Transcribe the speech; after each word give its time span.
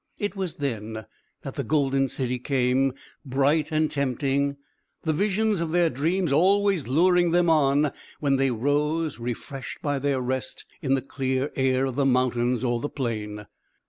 It 0.17 0.35
was 0.35 0.55
then 0.55 1.05
that 1.43 1.53
the 1.53 1.63
golden 1.63 2.07
city 2.07 2.39
came, 2.39 2.91
bright 3.23 3.71
and 3.71 3.91
tempting, 3.91 4.57
the 5.03 5.13
visions 5.13 5.61
of 5.61 5.69
their 5.69 5.91
dreams 5.91 6.31
always 6.31 6.87
luring 6.87 7.29
them 7.29 7.51
on 7.51 7.91
when 8.19 8.37
they 8.37 8.49
rose 8.49 9.19
refreshed 9.19 9.79
by 9.83 9.99
their 9.99 10.19
rest 10.19 10.65
in 10.81 10.95
the 10.95 11.03
clear 11.03 11.51
air 11.55 11.85
of 11.85 11.97
the 11.97 12.05
mountain 12.07 12.65
or 12.65 12.81
the 12.81 12.89
plain. 12.89 13.45